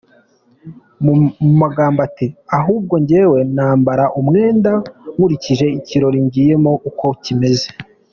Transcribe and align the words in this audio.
Mu 1.05 1.13
magambo 1.61 1.99
ye 2.01 2.05
ati 2.07 2.25
“Ahubwo 2.57 2.93
njyewe 3.03 3.39
nambara 3.55 4.05
umwenda 4.19 4.71
nkurikije 5.13 5.65
ikirori 5.79 6.19
ngiyemo 6.25 6.71
uko 6.89 7.05
kimeze. 7.23 7.67